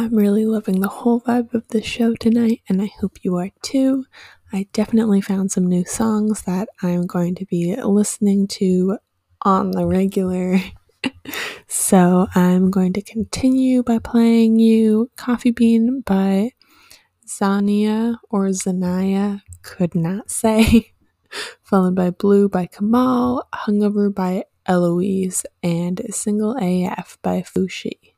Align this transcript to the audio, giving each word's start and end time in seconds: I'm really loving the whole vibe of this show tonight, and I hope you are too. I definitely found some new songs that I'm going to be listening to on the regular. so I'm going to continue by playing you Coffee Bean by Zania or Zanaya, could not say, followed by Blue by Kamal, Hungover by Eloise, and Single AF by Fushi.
I'm 0.00 0.16
really 0.16 0.46
loving 0.46 0.80
the 0.80 0.88
whole 0.88 1.20
vibe 1.20 1.52
of 1.52 1.68
this 1.68 1.84
show 1.84 2.14
tonight, 2.14 2.62
and 2.70 2.80
I 2.80 2.90
hope 3.02 3.18
you 3.20 3.36
are 3.36 3.50
too. 3.60 4.06
I 4.50 4.66
definitely 4.72 5.20
found 5.20 5.52
some 5.52 5.66
new 5.66 5.84
songs 5.84 6.40
that 6.44 6.70
I'm 6.80 7.06
going 7.06 7.34
to 7.34 7.44
be 7.44 7.76
listening 7.76 8.48
to 8.48 8.96
on 9.42 9.72
the 9.72 9.84
regular. 9.84 10.58
so 11.68 12.28
I'm 12.34 12.70
going 12.70 12.94
to 12.94 13.02
continue 13.02 13.82
by 13.82 13.98
playing 13.98 14.58
you 14.58 15.10
Coffee 15.18 15.50
Bean 15.50 16.00
by 16.00 16.52
Zania 17.26 18.16
or 18.30 18.46
Zanaya, 18.46 19.42
could 19.60 19.94
not 19.94 20.30
say, 20.30 20.94
followed 21.62 21.94
by 21.94 22.08
Blue 22.08 22.48
by 22.48 22.64
Kamal, 22.64 23.46
Hungover 23.52 24.14
by 24.14 24.44
Eloise, 24.64 25.44
and 25.62 26.00
Single 26.08 26.56
AF 26.58 27.18
by 27.20 27.42
Fushi. 27.42 28.09